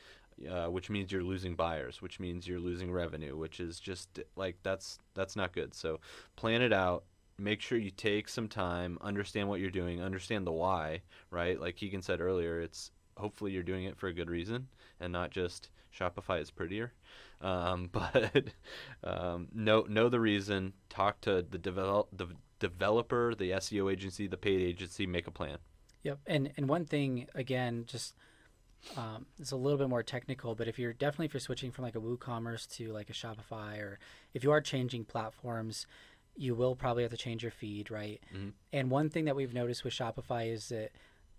uh, 0.49 0.65
which 0.65 0.89
means 0.89 1.11
you're 1.11 1.21
losing 1.23 1.53
buyers, 1.55 2.01
which 2.01 2.19
means 2.19 2.47
you're 2.47 2.59
losing 2.59 2.91
revenue, 2.91 3.37
which 3.37 3.59
is 3.59 3.79
just 3.79 4.19
like 4.35 4.57
that's 4.63 4.97
that's 5.13 5.35
not 5.35 5.53
good. 5.53 5.75
So 5.75 5.99
plan 6.35 6.63
it 6.63 6.73
out. 6.73 7.03
Make 7.39 7.61
sure 7.61 7.77
you 7.77 7.91
take 7.91 8.29
some 8.29 8.47
time, 8.47 8.97
understand 9.01 9.47
what 9.47 9.59
you're 9.59 9.69
doing, 9.69 10.01
understand 10.01 10.47
the 10.47 10.51
why, 10.51 11.01
right? 11.29 11.59
Like 11.59 11.75
Keegan 11.75 12.01
said 12.01 12.19
earlier, 12.19 12.59
it's 12.61 12.91
hopefully 13.15 13.51
you're 13.51 13.63
doing 13.63 13.85
it 13.85 13.97
for 13.97 14.07
a 14.07 14.13
good 14.13 14.29
reason 14.29 14.67
and 14.99 15.13
not 15.13 15.31
just 15.31 15.69
Shopify 15.97 16.41
is 16.41 16.51
prettier. 16.51 16.93
Um, 17.41 17.89
but 17.91 18.49
um, 19.03 19.47
know 19.53 19.81
know 19.81 20.09
the 20.09 20.19
reason. 20.19 20.73
Talk 20.89 21.21
to 21.21 21.45
the 21.47 21.57
develop 21.57 22.09
the 22.11 22.27
developer, 22.59 23.35
the 23.35 23.51
SEO 23.51 23.91
agency, 23.91 24.27
the 24.27 24.37
paid 24.37 24.61
agency. 24.61 25.05
Make 25.05 25.27
a 25.27 25.31
plan. 25.31 25.57
Yep. 26.03 26.19
And 26.25 26.51
and 26.57 26.67
one 26.67 26.85
thing 26.85 27.27
again, 27.35 27.85
just 27.87 28.15
um, 28.95 29.25
it's 29.39 29.51
a 29.51 29.55
little 29.55 29.77
bit 29.77 29.89
more 29.89 30.03
technical, 30.03 30.55
but 30.55 30.67
if 30.67 30.79
you're 30.79 30.93
definitely 30.93 31.25
if 31.25 31.33
you're 31.33 31.41
switching 31.41 31.71
from 31.71 31.83
like 31.83 31.95
a 31.95 31.99
WooCommerce 31.99 32.69
to 32.77 32.91
like 32.93 33.09
a 33.09 33.13
Shopify, 33.13 33.79
or 33.79 33.99
if 34.33 34.43
you 34.43 34.51
are 34.51 34.61
changing 34.61 35.05
platforms, 35.05 35.87
you 36.37 36.55
will 36.55 36.75
probably 36.75 37.03
have 37.03 37.11
to 37.11 37.17
change 37.17 37.41
your 37.41 37.51
feed, 37.51 37.89
right? 37.89 38.21
Mhm. 38.33 38.53
And 38.71 38.91
one 38.91 39.09
thing 39.09 39.25
that 39.25 39.35
we've 39.35 39.53
noticed 39.53 39.83
with 39.83 39.93
Shopify 39.93 40.51
is 40.51 40.69
that 40.69 40.91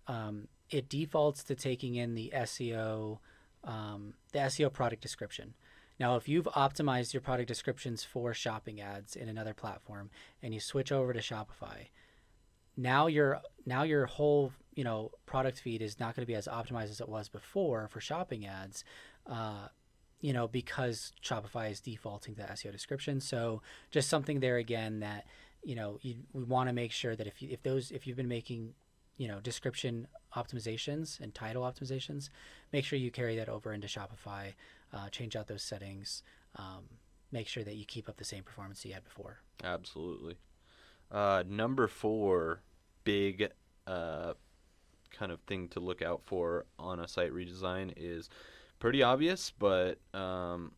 um, 0.06 0.48
it 0.70 0.88
defaults 0.88 1.44
to 1.44 1.54
taking 1.54 1.94
in 1.94 2.14
the 2.14 2.32
SEO, 2.34 3.20
um, 3.62 4.14
the 4.32 4.40
SEO 4.40 4.70
product 4.70 5.02
description. 5.02 5.54
Now, 6.00 6.16
if 6.16 6.28
you've 6.28 6.46
optimized 6.46 7.12
your 7.12 7.20
product 7.20 7.48
descriptions 7.48 8.04
for 8.04 8.32
shopping 8.32 8.80
ads 8.80 9.16
in 9.16 9.28
another 9.28 9.52
platform 9.52 10.10
and 10.42 10.54
you 10.54 10.60
switch 10.60 10.90
over 10.92 11.12
to 11.12 11.18
Shopify, 11.20 11.88
now 12.76 13.06
your 13.08 13.40
now 13.66 13.82
your 13.82 14.06
whole 14.06 14.52
you 14.74 14.84
know 14.84 15.10
product 15.26 15.58
feed 15.58 15.82
is 15.82 15.98
not 15.98 16.14
going 16.14 16.22
to 16.22 16.26
be 16.26 16.36
as 16.36 16.46
optimized 16.46 16.90
as 16.90 17.00
it 17.00 17.08
was 17.08 17.28
before 17.28 17.88
for 17.88 18.00
shopping 18.00 18.46
ads 18.46 18.84
uh, 19.26 19.66
you 20.20 20.32
know 20.32 20.48
because 20.48 21.12
shopify 21.22 21.70
is 21.70 21.80
defaulting 21.80 22.34
to 22.34 22.42
seo 22.42 22.72
description 22.72 23.20
so 23.20 23.62
just 23.90 24.08
something 24.08 24.40
there 24.40 24.56
again 24.56 25.00
that 25.00 25.26
you 25.62 25.74
know 25.74 25.98
you, 26.02 26.16
we 26.32 26.42
want 26.42 26.68
to 26.68 26.72
make 26.72 26.92
sure 26.92 27.14
that 27.14 27.26
if 27.26 27.42
you, 27.42 27.48
if 27.50 27.62
those 27.62 27.90
if 27.90 28.06
you've 28.06 28.16
been 28.16 28.28
making 28.28 28.72
you 29.16 29.28
know 29.28 29.40
description 29.40 30.06
optimizations 30.36 31.20
and 31.20 31.34
title 31.34 31.62
optimizations 31.62 32.28
make 32.72 32.84
sure 32.84 32.98
you 32.98 33.10
carry 33.10 33.36
that 33.36 33.48
over 33.48 33.72
into 33.72 33.86
shopify 33.86 34.52
uh, 34.92 35.08
change 35.08 35.36
out 35.36 35.46
those 35.46 35.62
settings 35.62 36.22
um, 36.56 36.84
make 37.32 37.46
sure 37.46 37.64
that 37.64 37.76
you 37.76 37.84
keep 37.84 38.08
up 38.08 38.16
the 38.16 38.24
same 38.24 38.42
performance 38.42 38.84
you 38.84 38.92
had 38.92 39.04
before 39.04 39.38
Absolutely. 39.64 40.36
Uh, 41.10 41.42
number 41.48 41.88
four, 41.88 42.62
big 43.04 43.50
uh, 43.86 44.34
kind 45.10 45.32
of 45.32 45.40
thing 45.42 45.68
to 45.68 45.80
look 45.80 46.02
out 46.02 46.22
for 46.24 46.66
on 46.78 47.00
a 47.00 47.08
site 47.08 47.32
redesign 47.32 47.92
is 47.96 48.28
pretty 48.78 49.02
obvious, 49.02 49.52
but 49.58 49.98
um, 50.14 50.72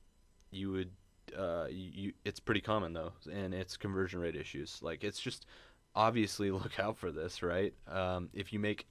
you 0.50 0.70
would 0.72 0.90
uh, 1.36 1.66
you, 1.70 2.12
it's 2.24 2.40
pretty 2.40 2.60
common 2.60 2.92
though, 2.92 3.12
and 3.32 3.54
it's 3.54 3.76
conversion 3.76 4.20
rate 4.20 4.36
issues. 4.36 4.78
Like 4.82 5.04
it's 5.04 5.20
just 5.20 5.46
obviously 5.94 6.50
look 6.50 6.78
out 6.78 6.96
for 6.96 7.10
this, 7.10 7.42
right? 7.42 7.74
Um, 7.88 8.30
if 8.32 8.52
you 8.52 8.58
make 8.58 8.86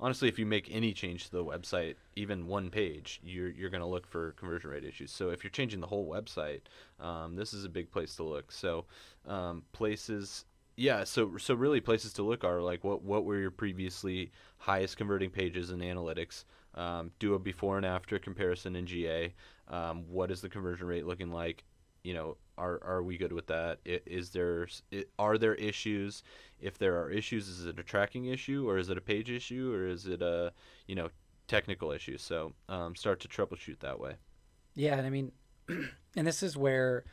honestly, 0.00 0.28
if 0.28 0.38
you 0.38 0.46
make 0.46 0.68
any 0.70 0.92
change 0.92 1.26
to 1.26 1.32
the 1.32 1.44
website, 1.44 1.94
even 2.16 2.46
one 2.46 2.70
page, 2.70 3.20
you're 3.22 3.50
you're 3.50 3.70
going 3.70 3.80
to 3.80 3.86
look 3.86 4.06
for 4.06 4.32
conversion 4.32 4.70
rate 4.70 4.84
issues. 4.84 5.10
So 5.10 5.30
if 5.30 5.42
you're 5.44 5.50
changing 5.50 5.80
the 5.80 5.86
whole 5.86 6.08
website, 6.08 6.60
um, 7.00 7.36
this 7.36 7.52
is 7.52 7.64
a 7.64 7.68
big 7.68 7.90
place 7.90 8.16
to 8.16 8.24
look. 8.24 8.52
So 8.52 8.86
um, 9.26 9.62
places, 9.72 10.44
yeah. 10.76 11.04
So 11.04 11.36
so 11.38 11.54
really, 11.54 11.80
places 11.80 12.12
to 12.14 12.22
look 12.22 12.44
are 12.44 12.60
like 12.60 12.84
what 12.84 13.02
what 13.02 13.24
were 13.24 13.38
your 13.38 13.50
previously 13.50 14.32
highest 14.58 14.96
converting 14.96 15.30
pages 15.30 15.70
in 15.70 15.80
analytics. 15.80 16.44
Um, 16.74 17.12
do 17.18 17.34
a 17.34 17.38
before 17.38 17.76
and 17.76 17.86
after 17.86 18.18
comparison 18.18 18.76
in 18.76 18.86
GA. 18.86 19.34
Um, 19.68 20.04
what 20.08 20.30
is 20.30 20.40
the 20.40 20.48
conversion 20.48 20.86
rate 20.86 21.06
looking 21.06 21.30
like? 21.30 21.64
You 22.02 22.14
know, 22.14 22.36
are 22.58 22.80
are 22.84 23.02
we 23.02 23.16
good 23.16 23.32
with 23.32 23.46
that? 23.46 23.78
Is 23.84 24.30
there 24.30 24.68
are 25.18 25.38
there 25.38 25.54
issues? 25.54 26.22
If 26.60 26.78
there 26.78 27.00
are 27.00 27.10
issues, 27.10 27.48
is 27.48 27.66
it 27.66 27.78
a 27.78 27.82
tracking 27.82 28.26
issue 28.26 28.68
or 28.68 28.78
is 28.78 28.90
it 28.90 28.98
a 28.98 29.00
page 29.00 29.30
issue 29.30 29.72
or 29.72 29.86
is 29.86 30.06
it 30.06 30.22
a 30.22 30.52
you 30.86 30.94
know 30.94 31.10
technical 31.46 31.92
issue? 31.92 32.18
So 32.18 32.52
um, 32.68 32.94
start 32.94 33.20
to 33.20 33.28
troubleshoot 33.28 33.80
that 33.80 33.98
way. 33.98 34.14
Yeah, 34.74 34.96
and 34.96 35.06
I 35.06 35.10
mean, 35.10 35.32
and 36.16 36.26
this 36.26 36.42
is 36.42 36.56
where 36.56 37.04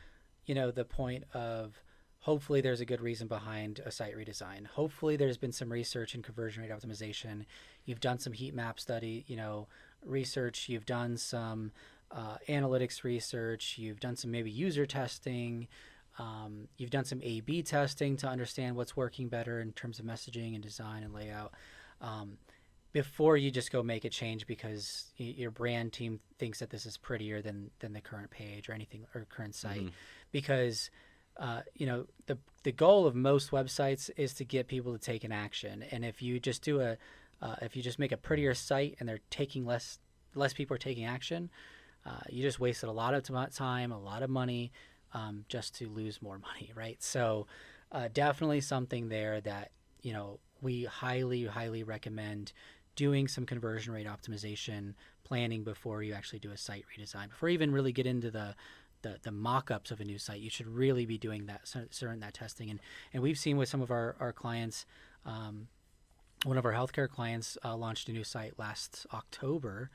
you 0.46 0.56
know 0.56 0.72
the 0.72 0.86
point 0.86 1.24
of 1.34 1.82
hopefully 2.21 2.61
there's 2.61 2.81
a 2.81 2.85
good 2.85 3.01
reason 3.01 3.27
behind 3.27 3.81
a 3.85 3.91
site 3.91 4.15
redesign. 4.15 4.65
Hopefully 4.65 5.17
there's 5.17 5.37
been 5.37 5.51
some 5.51 5.71
research 5.71 6.15
in 6.15 6.21
conversion 6.21 6.63
rate 6.63 6.71
optimization. 6.71 7.45
You've 7.85 7.99
done 7.99 8.19
some 8.19 8.33
heat 8.33 8.53
map 8.55 8.79
study, 8.79 9.25
you 9.27 9.35
know, 9.35 9.67
research. 10.03 10.69
You've 10.69 10.85
done 10.85 11.17
some 11.17 11.71
uh, 12.11 12.37
analytics 12.49 13.03
research, 13.03 13.77
you've 13.77 13.99
done 13.99 14.15
some 14.15 14.31
maybe 14.31 14.51
user 14.51 14.85
testing, 14.85 15.67
um, 16.19 16.67
you've 16.77 16.89
done 16.89 17.05
some 17.05 17.21
A 17.23 17.39
B 17.39 17.63
testing 17.63 18.17
to 18.17 18.27
understand 18.27 18.75
what's 18.75 18.97
working 18.97 19.29
better 19.29 19.61
in 19.61 19.71
terms 19.71 19.99
of 19.99 20.05
messaging 20.05 20.53
and 20.53 20.61
design 20.61 21.03
and 21.03 21.13
layout. 21.13 21.53
Um, 22.01 22.37
before 22.91 23.37
you 23.37 23.49
just 23.49 23.71
go 23.71 23.81
make 23.81 24.03
a 24.03 24.09
change 24.09 24.45
because 24.45 25.05
your 25.15 25.51
brand 25.51 25.93
team 25.93 26.19
thinks 26.37 26.59
that 26.59 26.69
this 26.69 26.85
is 26.85 26.97
prettier 26.97 27.41
than 27.41 27.71
than 27.79 27.93
the 27.93 28.01
current 28.01 28.29
page 28.29 28.67
or 28.67 28.73
anything 28.73 29.05
or 29.15 29.25
current 29.29 29.55
site, 29.55 29.79
mm-hmm. 29.79 29.95
because 30.33 30.89
uh, 31.38 31.61
you 31.75 31.85
know 31.85 32.05
the 32.27 32.38
the 32.63 32.71
goal 32.71 33.05
of 33.07 33.15
most 33.15 33.51
websites 33.51 34.09
is 34.17 34.33
to 34.35 34.45
get 34.45 34.67
people 34.67 34.93
to 34.93 35.00
take 35.00 35.23
an 35.23 35.31
action, 35.31 35.83
and 35.91 36.05
if 36.05 36.21
you 36.21 36.39
just 36.39 36.61
do 36.61 36.81
a 36.81 36.97
uh, 37.41 37.55
if 37.61 37.75
you 37.75 37.81
just 37.81 38.00
make 38.00 38.11
a 38.11 38.17
prettier 38.17 38.53
site 38.53 38.95
and 39.00 39.09
they're 39.09 39.19
taking 39.29 39.65
less 39.65 40.00
less 40.35 40.53
people 40.53 40.75
are 40.75 40.79
taking 40.79 41.05
action, 41.05 41.50
uh, 42.05 42.19
you 42.29 42.41
just 42.41 42.59
wasted 42.59 42.89
a 42.89 42.91
lot 42.91 43.13
of 43.13 43.23
time, 43.53 43.91
a 43.91 44.00
lot 44.00 44.23
of 44.23 44.29
money, 44.29 44.71
um, 45.13 45.45
just 45.50 45.75
to 45.75 45.89
lose 45.89 46.21
more 46.21 46.39
money, 46.53 46.71
right? 46.75 47.01
So, 47.01 47.47
uh, 47.91 48.07
definitely 48.13 48.61
something 48.61 49.09
there 49.09 49.41
that 49.41 49.71
you 50.01 50.13
know 50.13 50.39
we 50.61 50.85
highly, 50.85 51.45
highly 51.45 51.83
recommend 51.83 52.53
doing 52.95 53.27
some 53.27 53.45
conversion 53.45 53.93
rate 53.93 54.05
optimization 54.07 54.93
planning 55.23 55.63
before 55.63 56.03
you 56.03 56.13
actually 56.13 56.39
do 56.39 56.51
a 56.51 56.57
site 56.57 56.85
redesign. 56.95 57.29
Before 57.29 57.50
you 57.50 57.53
even 57.53 57.71
really 57.71 57.93
get 57.93 58.05
into 58.05 58.29
the 58.29 58.55
the, 59.01 59.17
the 59.22 59.31
mock-ups 59.31 59.91
of 59.91 60.00
a 60.00 60.05
new 60.05 60.17
site, 60.17 60.41
you 60.41 60.50
should 60.50 60.67
really 60.67 61.05
be 61.05 61.17
doing 61.17 61.46
that, 61.48 61.62
certain 61.91 62.20
that 62.20 62.34
testing. 62.34 62.70
And 62.70 62.79
and 63.13 63.22
we've 63.22 63.38
seen 63.38 63.58
with 63.58 63.70
some 63.70 63.81
of 63.81 63.91
our 63.91 64.15
our 64.20 64.34
clients. 64.34 64.86
Um, 65.25 65.67
one 66.43 66.58
of 66.58 66.65
our 66.65 66.74
healthcare 66.74 67.08
clients 67.08 67.55
uh, 67.63 67.75
launched 67.75 68.10
a 68.10 68.12
new 68.12 68.24
site 68.24 68.58
last 68.58 69.05
October, 69.13 69.91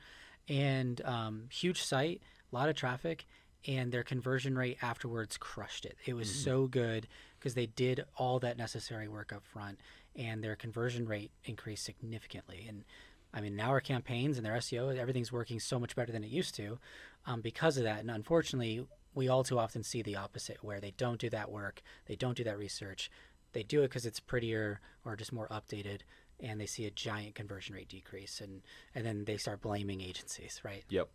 and 0.47 1.01
um, 1.03 1.49
huge 1.51 1.81
site, 1.81 2.21
a 2.51 2.55
lot 2.55 2.69
of 2.69 2.75
traffic, 2.75 3.25
and 3.67 3.91
their 3.91 4.03
conversion 4.03 4.57
rate 4.57 4.77
afterwards 4.81 5.37
crushed 5.37 5.85
it. 5.85 5.97
It 6.05 6.13
was 6.13 6.29
mm-hmm. 6.29 6.43
so 6.43 6.67
good 6.67 7.07
because 7.37 7.53
they 7.53 7.65
did 7.65 8.05
all 8.15 8.39
that 8.39 8.57
necessary 8.57 9.09
work 9.09 9.33
up 9.33 9.45
front, 9.45 9.79
and 10.15 10.41
their 10.41 10.55
conversion 10.55 11.05
rate 11.05 11.31
increased 11.43 11.83
significantly. 11.83 12.65
And 12.67 12.85
I 13.33 13.41
mean, 13.41 13.55
now 13.55 13.69
our 13.69 13.81
campaigns 13.81 14.37
and 14.37 14.45
their 14.45 14.55
SEO, 14.55 14.97
everything's 14.97 15.31
working 15.31 15.59
so 15.59 15.79
much 15.79 15.95
better 15.95 16.11
than 16.11 16.23
it 16.23 16.29
used 16.29 16.55
to 16.55 16.79
um, 17.25 17.41
because 17.41 17.77
of 17.77 17.83
that. 17.83 17.99
And 17.99 18.09
unfortunately, 18.09 18.85
we 19.17 19.27
all 19.27 19.43
too 19.43 19.59
often 19.59 19.83
see 19.83 20.01
the 20.01 20.15
opposite, 20.15 20.63
where 20.63 20.79
they 20.79 20.91
don't 20.91 21.19
do 21.19 21.29
that 21.31 21.51
work, 21.51 21.81
they 22.05 22.15
don't 22.15 22.37
do 22.37 22.43
that 22.43 22.57
research, 22.57 23.09
they 23.53 23.63
do 23.63 23.81
it 23.81 23.89
because 23.89 24.05
it's 24.05 24.19
prettier 24.19 24.79
or 25.03 25.15
just 25.15 25.33
more 25.33 25.47
updated, 25.47 26.01
and 26.39 26.61
they 26.61 26.65
see 26.65 26.85
a 26.85 26.91
giant 26.91 27.35
conversion 27.35 27.75
rate 27.75 27.89
decrease 27.89 28.41
and 28.41 28.61
and 28.93 29.05
then 29.05 29.25
they 29.25 29.37
start 29.37 29.61
blaming 29.61 30.01
agencies 30.01 30.61
right? 30.63 30.83
Yep. 30.89 31.09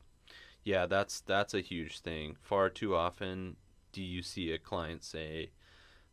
Yeah 0.65 0.87
that's 0.87 1.21
that's 1.21 1.55
a 1.55 1.61
huge 1.61 2.01
thing. 2.01 2.37
Far 2.43 2.69
too 2.69 2.95
often 2.95 3.57
do 3.93 4.03
you 4.03 4.23
see 4.23 4.53
a 4.53 4.59
client 4.59 5.05
say 5.05 5.51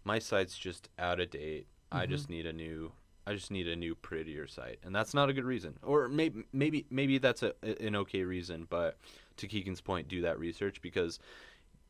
my 0.04 0.20
site's 0.20 0.58
just 0.58 0.90
out 0.98 1.20
of 1.20 1.32
date. 1.32 1.68
Mm-hmm. 1.92 2.04
i 2.04 2.06
just 2.06 2.30
need 2.30 2.46
a 2.46 2.54
new 2.54 2.92
i 3.26 3.34
just 3.34 3.50
need 3.50 3.68
a 3.68 3.76
new 3.76 3.96
prettier 3.96 4.48
site. 4.48 4.80
And 4.84 4.94
that's 4.94 5.14
not 5.16 5.30
a 5.30 5.34
good 5.34 5.44
reason. 5.46 5.78
Or 5.82 6.08
maybe 6.08 6.44
maybe 6.54 6.86
maybe 6.90 7.18
that's 7.18 7.44
a, 7.44 7.54
an 7.64 7.96
okay 7.96 8.24
reason 8.24 8.68
but 8.70 8.98
to 9.38 9.48
keegan's 9.48 9.82
point 9.82 10.08
do 10.08 10.22
that 10.22 10.38
research 10.38 10.82
because 10.82 11.20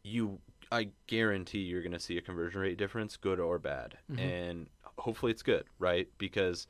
you 0.03 0.39
i 0.71 0.89
guarantee 1.07 1.59
you're 1.59 1.81
going 1.81 1.91
to 1.91 1.99
see 1.99 2.17
a 2.17 2.21
conversion 2.21 2.61
rate 2.61 2.77
difference 2.77 3.17
good 3.17 3.39
or 3.39 3.59
bad. 3.59 3.97
Mm-hmm. 4.11 4.19
and 4.19 4.67
hopefully 4.97 5.31
it's 5.31 5.43
good 5.43 5.65
right? 5.79 6.07
Because 6.17 6.67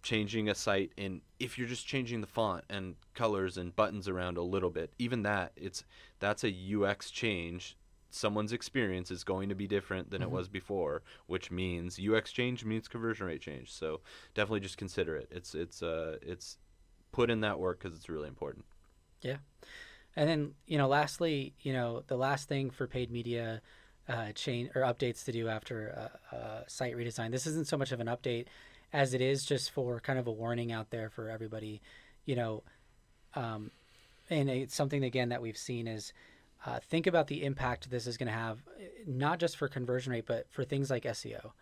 changing 0.00 0.48
a 0.48 0.54
site 0.54 0.92
and 0.96 1.20
if 1.40 1.58
you're 1.58 1.66
just 1.66 1.86
changing 1.86 2.20
the 2.20 2.26
font 2.26 2.64
and 2.70 2.94
colors 3.14 3.58
and 3.58 3.74
buttons 3.74 4.08
around 4.08 4.36
a 4.36 4.42
little 4.42 4.70
bit 4.70 4.92
even 4.98 5.22
that 5.22 5.52
it's 5.56 5.84
that's 6.20 6.44
a 6.44 6.54
ux 6.74 7.10
change. 7.10 7.76
Someone's 8.10 8.52
experience 8.52 9.10
is 9.10 9.22
going 9.22 9.50
to 9.50 9.54
be 9.54 9.66
different 9.66 10.10
than 10.10 10.22
mm-hmm. 10.22 10.30
it 10.30 10.34
was 10.34 10.48
before 10.48 11.02
which 11.26 11.50
means 11.50 11.98
ux 11.98 12.32
change 12.32 12.64
means 12.64 12.88
conversion 12.88 13.26
rate 13.26 13.40
change. 13.40 13.72
So 13.72 14.00
definitely 14.34 14.60
just 14.60 14.78
consider 14.78 15.16
it. 15.16 15.28
It's 15.30 15.54
it's 15.54 15.82
uh 15.82 16.16
it's 16.22 16.58
put 17.10 17.28
in 17.28 17.40
that 17.40 17.58
work 17.58 17.80
because 17.82 17.96
it's 17.96 18.08
really 18.08 18.28
important. 18.28 18.64
Yeah 19.20 19.38
and 20.18 20.28
then 20.28 20.52
you 20.66 20.76
know 20.76 20.88
lastly 20.88 21.54
you 21.60 21.72
know 21.72 22.02
the 22.08 22.16
last 22.16 22.48
thing 22.48 22.70
for 22.70 22.86
paid 22.86 23.10
media 23.10 23.62
uh, 24.08 24.32
change 24.32 24.70
or 24.74 24.82
updates 24.82 25.24
to 25.24 25.32
do 25.32 25.48
after 25.48 25.88
a, 26.32 26.64
site 26.66 26.96
redesign 26.96 27.30
this 27.30 27.46
isn't 27.46 27.66
so 27.66 27.76
much 27.76 27.92
of 27.92 28.00
an 28.00 28.06
update 28.06 28.46
as 28.92 29.14
it 29.14 29.20
is, 29.20 29.44
just 29.44 29.70
for 29.70 30.00
kind 30.00 30.18
of 30.18 30.26
a 30.26 30.32
warning 30.32 30.72
out 30.72 30.90
there 30.90 31.10
for 31.10 31.28
everybody, 31.28 31.80
you 32.24 32.36
know. 32.36 32.62
Um, 33.34 33.70
and 34.30 34.48
it's 34.48 34.74
something 34.74 35.04
again 35.04 35.28
that 35.30 35.42
we've 35.42 35.56
seen 35.56 35.86
is 35.86 36.12
uh, 36.66 36.80
think 36.88 37.06
about 37.06 37.28
the 37.28 37.44
impact 37.44 37.90
this 37.90 38.06
is 38.06 38.16
going 38.16 38.26
to 38.26 38.32
have, 38.32 38.58
not 39.06 39.38
just 39.38 39.56
for 39.56 39.68
conversion 39.68 40.12
rate, 40.12 40.26
but 40.26 40.46
for 40.50 40.64
things 40.64 40.90
like 40.90 41.04
SEO. 41.04 41.52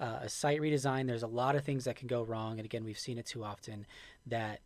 Uh, 0.00 0.20
a 0.22 0.28
site 0.28 0.60
redesign, 0.60 1.06
there's 1.06 1.24
a 1.24 1.28
lot 1.28 1.56
of 1.56 1.64
things 1.64 1.84
that 1.84 1.96
can 1.96 2.06
go 2.06 2.22
wrong, 2.22 2.58
and 2.58 2.64
again, 2.64 2.84
we've 2.84 2.98
seen 2.98 3.18
it 3.18 3.26
too 3.26 3.44
often 3.44 3.86
that 4.26 4.60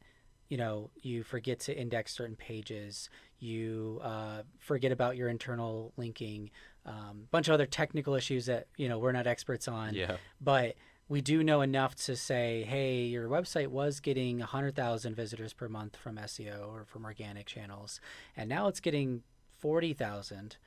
you 0.52 0.59
know 0.59 0.90
you 1.00 1.23
forget 1.23 1.61
to 1.61 1.75
index 1.75 2.14
certain 2.14 2.37
pages, 2.37 3.09
you 3.38 4.02
uh, 4.02 4.42
forget 4.59 4.92
about 4.92 5.16
your 5.16 5.30
internal 5.30 5.94
linking, 5.97 6.50
a 6.85 6.90
um, 6.90 7.26
bunch 7.30 7.49
of 7.49 7.54
other 7.54 7.64
technical 7.64 8.14
issues 8.14 8.44
that 8.44 8.66
you 8.76 8.87
know 8.87 8.99
we're 8.99 9.12
not 9.12 9.26
experts 9.26 9.66
on. 9.66 9.94
Yeah. 9.94 10.18
But 10.42 10.75
we 11.09 11.23
do 11.23 11.42
know 11.42 11.62
enough 11.62 11.94
to 12.04 12.16
say, 12.16 12.64
hey, 12.68 13.04
your 13.04 13.30
website 13.30 13.68
was 13.68 14.00
getting 14.00 14.40
100,000 14.40 15.16
visitors 15.16 15.54
per 15.54 15.71
month 15.71 15.97
from 15.97 16.16
SEO 16.16 16.68
or 16.68 16.85
from 16.85 17.06
organic 17.06 17.47
channels, 17.47 17.99
and 18.37 18.47
now 18.47 18.68
it's 18.68 18.80
getting 18.80 19.23
40,000. 19.59 20.59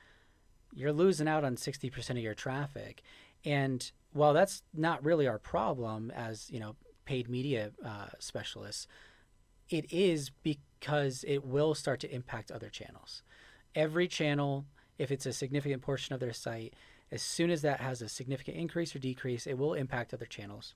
You're 0.74 0.92
losing 0.92 1.28
out 1.28 1.44
on 1.44 1.54
60% 1.54 2.10
of 2.10 2.18
your 2.18 2.34
traffic. 2.34 3.02
And 3.44 3.88
while 4.12 4.34
that's 4.34 4.64
not 4.74 5.04
really 5.04 5.28
our 5.28 5.38
problem 5.38 6.10
as, 6.10 6.50
you 6.50 6.58
know, 6.58 6.74
paid 7.04 7.28
media 7.28 7.70
uh, 7.84 8.08
specialists, 8.18 8.88
it 9.68 9.92
is 9.92 10.30
because 10.42 11.24
it 11.26 11.44
will 11.44 11.74
start 11.74 12.00
to 12.00 12.14
impact 12.14 12.50
other 12.50 12.68
channels. 12.68 13.22
Every 13.74 14.08
channel, 14.08 14.66
if 14.98 15.10
it's 15.10 15.26
a 15.26 15.32
significant 15.32 15.82
portion 15.82 16.14
of 16.14 16.20
their 16.20 16.32
site, 16.32 16.74
as 17.10 17.22
soon 17.22 17.50
as 17.50 17.62
that 17.62 17.80
has 17.80 18.02
a 18.02 18.08
significant 18.08 18.56
increase 18.56 18.94
or 18.94 18.98
decrease, 18.98 19.46
it 19.46 19.58
will 19.58 19.74
impact 19.74 20.12
other 20.12 20.26
channels. 20.26 20.74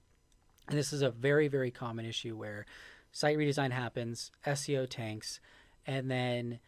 And 0.69 0.79
this 0.79 0.93
is 0.93 1.03
a 1.03 1.11
very, 1.11 1.49
very 1.49 1.71
common 1.71 2.07
issue 2.07 2.37
where 2.37 2.67
site 3.13 3.37
redesign 3.37 3.73
happens, 3.73 4.31
SEO 4.47 4.89
tanks, 4.89 5.41
and 5.87 6.11
then, 6.11 6.61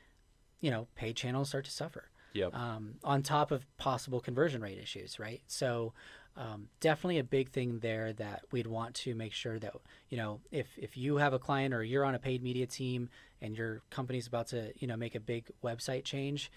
you 0.61 0.71
know, 0.71 0.89
paid 0.97 1.17
channels 1.17 1.51
start 1.51 1.65
to 1.67 1.71
suffer. 1.71 2.09
Yep. 2.33 2.55
Um, 2.55 2.95
on 3.05 3.23
top 3.23 3.51
of 3.51 3.65
possible 3.77 4.19
conversion 4.19 4.63
rate 4.63 4.79
issues, 4.79 5.19
right? 5.19 5.43
So, 5.47 5.93
um, 6.37 6.69
definitely 6.81 7.19
a 7.19 7.25
big 7.25 7.51
thing 7.51 7.79
there 7.81 8.13
that 8.15 8.43
we'd 8.53 8.67
want 8.67 8.95
to 8.95 9.15
make 9.15 9.33
sure 9.33 9.59
that 9.59 9.75
you 10.09 10.17
know 10.17 10.41
if 10.51 10.67
if 10.77 10.97
you 10.97 11.17
have 11.17 11.33
a 11.33 11.39
client 11.39 11.75
or 11.75 11.83
you're 11.83 12.05
on 12.05 12.15
a 12.15 12.19
paid 12.19 12.43
media 12.43 12.67
team 12.67 13.09
and 13.41 13.57
your 13.57 13.83
company's 13.91 14.27
about 14.27 14.49
to 14.49 14.73
you 14.79 14.87
know 14.87 14.97
make 14.97 15.15
a 15.15 15.21
big 15.21 15.51
website 15.63 16.05
change 16.05 16.51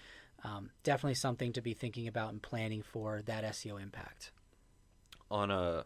um, 0.44 0.70
definitely 0.82 1.14
something 1.14 1.52
to 1.54 1.60
be 1.60 1.74
thinking 1.74 2.08
about 2.08 2.32
and 2.32 2.42
planning 2.42 2.82
for 2.82 3.22
that 3.22 3.44
SEO 3.44 3.80
impact. 3.82 4.32
On 5.30 5.50
a 5.50 5.84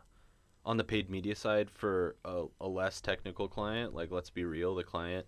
on 0.66 0.76
the 0.76 0.84
paid 0.84 1.08
media 1.08 1.34
side 1.34 1.70
for 1.70 2.16
a, 2.24 2.44
a 2.60 2.68
less 2.68 3.00
technical 3.00 3.48
client, 3.48 3.94
like 3.94 4.10
let's 4.10 4.28
be 4.28 4.44
real, 4.44 4.74
the 4.74 4.84
client 4.84 5.26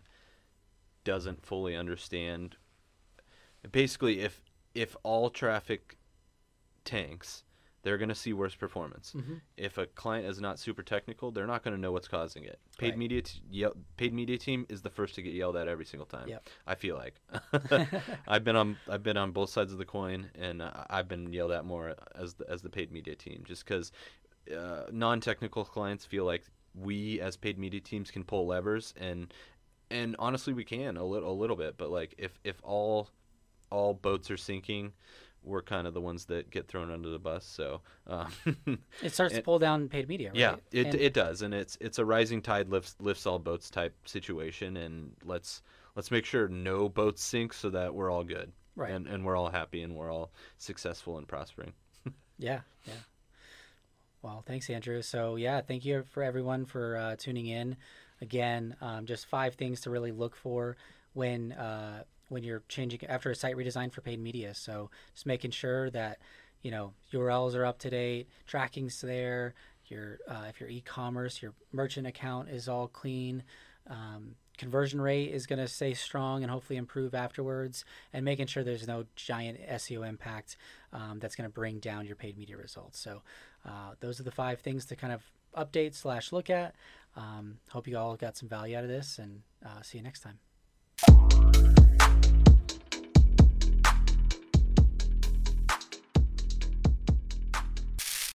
doesn't 1.05 1.47
fully 1.47 1.75
understand. 1.75 2.57
Basically, 3.71 4.21
if 4.21 4.43
if 4.75 4.97
all 5.03 5.31
traffic 5.31 5.97
tanks, 6.85 7.45
they're 7.83 7.99
going 7.99 8.09
to 8.09 8.15
see 8.15 8.33
worse 8.33 8.55
performance. 8.55 9.13
Mm-hmm. 9.17 9.35
If 9.57 9.77
a 9.77 9.87
client 9.87 10.27
is 10.27 10.41
not 10.41 10.59
super 10.59 10.83
technical, 10.83 11.33
they're 11.33 11.47
not 11.47 11.65
going 11.65 11.75
to 11.75 11.81
know 11.81 11.91
what's 11.93 12.09
causing 12.09 12.45
it. 12.45 12.61
Paid 12.79 12.91
Right. 12.91 12.99
media, 12.99 13.23
t- 13.23 13.41
yell, 13.51 13.75
paid 13.97 14.15
media 14.15 14.39
team 14.39 14.67
is 14.69 14.83
the 14.83 14.91
first 14.91 15.15
to 15.17 15.23
get 15.23 15.35
yelled 15.35 15.57
at 15.57 15.67
every 15.67 15.85
single 15.85 16.07
time. 16.07 16.29
Yep. 16.29 16.49
I 16.67 16.75
feel 16.77 16.97
like 16.97 17.21
I've 18.29 18.45
been 18.45 18.57
on 18.57 18.77
I've 18.89 19.03
been 19.03 19.17
on 19.17 19.33
both 19.33 19.51
sides 19.51 19.73
of 19.73 19.79
the 19.79 19.85
coin, 19.85 20.31
and 20.35 20.63
uh, 20.63 20.85
I've 20.89 21.09
been 21.09 21.33
yelled 21.33 21.53
at 21.53 21.65
more 21.65 21.95
as 22.15 22.35
the, 22.35 22.49
as 22.49 22.63
the 22.63 22.71
paid 22.71 22.93
media 22.93 23.17
team, 23.17 23.43
just 23.45 23.65
because 23.67 23.91
uh, 24.57 24.85
non-technical 24.93 25.65
clients 25.65 26.05
feel 26.05 26.25
like 26.25 26.45
we 26.75 27.21
as 27.21 27.37
paid 27.37 27.59
media 27.59 27.81
teams 27.81 28.11
can 28.11 28.25
pull 28.25 28.47
levers, 28.47 28.95
and 28.97 29.33
and 29.91 30.17
honestly 30.19 30.53
we 30.53 30.65
can 30.65 30.97
a 30.97 31.05
little 31.05 31.31
a 31.31 31.35
little 31.35 31.57
bit, 31.57 31.77
but 31.77 31.91
like 31.91 32.15
if 32.19 32.39
if 32.45 32.61
all 32.63 33.09
all 33.71 33.95
boats 33.95 34.31
are 34.31 34.37
sinking, 34.37 34.93
we're 35.45 35.63
kind 35.63 35.87
of 35.87 35.95
the 35.95 36.01
ones 36.01 36.25
that 36.27 36.51
get 36.51 36.69
thrown 36.69 36.91
under 36.91 37.09
the 37.09 37.19
bus. 37.19 37.45
So. 37.45 37.81
Um, 38.07 38.31
It 39.03 39.13
starts 39.13 39.35
to 39.35 39.43
pull 39.43 39.59
down 39.59 39.89
paid 39.89 40.09
media, 40.09 40.29
right? 40.29 40.37
yeah, 40.39 40.57
it, 40.71 40.87
And- 40.87 40.95
it 40.97 41.13
does, 41.15 41.43
and 41.43 41.53
it's 41.55 41.77
it's 41.81 41.99
a 41.99 42.05
rising 42.05 42.43
tide 42.43 42.69
lifts 42.69 42.97
lifts 43.01 43.27
all 43.27 43.39
boats 43.39 43.71
type 43.71 43.95
situation, 44.07 44.77
and 44.77 45.13
let's 45.25 45.63
let's 45.97 46.11
make 46.11 46.25
sure 46.25 46.49
no 46.49 46.89
boats 46.89 47.23
sink 47.23 47.53
so 47.53 47.71
that 47.71 47.95
we're 47.95 48.11
all 48.11 48.25
good, 48.25 48.53
Right. 48.77 48.91
And 48.93 49.07
and 49.07 49.25
we're 49.25 49.37
all 49.37 49.51
happy 49.51 49.83
and 49.83 49.95
we're 49.95 50.11
all 50.13 50.31
successful 50.59 51.19
and 51.19 51.27
prospering. 51.29 51.73
Yeah, 52.39 52.61
yeah. 52.87 52.95
Well, 54.23 54.43
thanks, 54.47 54.69
Andrew. 54.71 55.03
So, 55.03 55.37
yeah, 55.37 55.61
thank 55.61 55.85
you 55.85 56.05
for 56.11 56.23
everyone 56.23 56.65
for 56.65 56.97
uh, 56.97 57.17
tuning 57.17 57.47
in. 57.47 57.77
Again, 58.21 58.77
um, 58.81 59.07
just 59.07 59.27
five 59.27 59.55
things 59.55 59.81
to 59.83 59.91
really 59.91 60.13
look 60.13 60.37
for 60.37 60.77
when 61.13 61.53
uh, 61.53 62.05
when 62.33 62.43
you're 62.43 62.63
changing 62.69 63.05
after 63.07 63.31
a 63.31 63.35
site 63.35 63.57
redesign 63.57 63.93
for 63.93 64.01
paid 64.01 64.21
media. 64.21 64.55
So, 64.55 64.91
just 65.15 65.27
making 65.27 65.51
sure 65.51 65.91
that 65.91 66.19
you 66.63 66.71
know 66.71 66.95
URLs 67.13 67.55
are 67.55 67.65
up 67.65 67.79
to 67.81 67.91
date, 67.91 68.29
tracking's 68.47 69.01
there. 69.01 69.55
Your 69.87 70.19
uh, 70.29 70.47
if 70.49 70.61
your 70.61 70.71
e-commerce, 70.71 71.43
your 71.43 71.53
merchant 71.73 72.07
account 72.07 72.49
is 72.49 72.69
all 72.69 72.89
clean. 72.89 73.43
Um, 73.89 74.37
conversion 74.59 75.01
rate 75.01 75.33
is 75.33 75.47
going 75.47 75.59
to 75.59 75.69
stay 75.69 75.95
strong 75.95 76.43
and 76.43 76.51
hopefully 76.51 76.77
improve 76.77 77.15
afterwards 77.15 77.85
and 78.13 78.25
making 78.25 78.47
sure 78.47 78.63
there's 78.63 78.87
no 78.87 79.05
giant 79.17 79.59
seo 79.71 80.07
impact 80.07 80.57
um, 80.93 81.19
that's 81.19 81.35
going 81.35 81.49
to 81.49 81.53
bring 81.53 81.79
down 81.79 82.07
your 82.07 82.15
paid 82.17 82.37
media 82.37 82.57
results 82.57 83.01
so 83.01 83.23
uh, 83.67 83.95
those 84.01 84.21
are 84.21 84.25
the 84.25 84.31
five 84.31 84.61
things 84.61 84.85
to 84.85 84.95
kind 84.95 85.13
of 85.13 85.23
update 85.57 85.95
slash 85.95 86.33
look 86.33 86.51
at 86.51 86.75
um, 87.17 87.57
hope 87.71 87.89
you 87.89 87.97
all 87.97 88.15
got 88.15 88.37
some 88.37 88.49
value 88.49 88.77
out 88.77 88.85
of 88.85 88.91
this 88.91 89.19
and 89.19 89.41
uh, 89.65 89.81
see 89.83 89.99
you 89.99 90.05
next 90.05 90.21
time 90.21 90.39